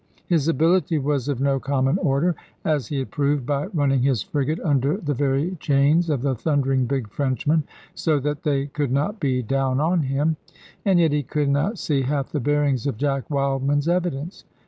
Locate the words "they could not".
8.41-9.19